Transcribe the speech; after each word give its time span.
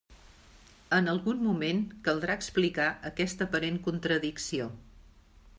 En 0.99 1.09
algun 1.13 1.43
moment 1.49 1.83
caldrà 2.09 2.39
explicar 2.41 2.89
aquesta 3.13 3.49
aparent 3.49 3.81
contradicció. 3.91 4.73